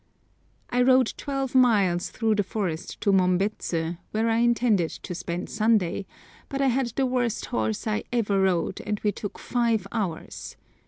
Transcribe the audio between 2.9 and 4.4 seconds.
to Mombets, where I